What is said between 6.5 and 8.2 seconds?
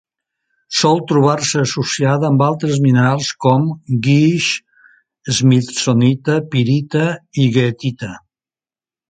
pirita i goethita.